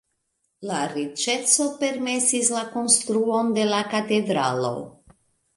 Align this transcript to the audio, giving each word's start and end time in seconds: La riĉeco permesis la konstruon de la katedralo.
La 0.69 0.77
riĉeco 0.93 1.67
permesis 1.83 2.51
la 2.55 2.65
konstruon 2.73 3.55
de 3.59 3.69
la 3.75 3.83
katedralo. 3.93 4.77